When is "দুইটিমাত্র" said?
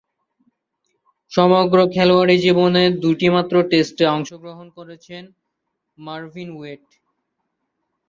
3.03-3.55